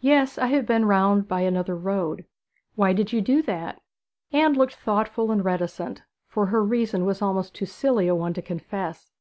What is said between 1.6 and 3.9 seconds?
road.' 'Why did you do that?'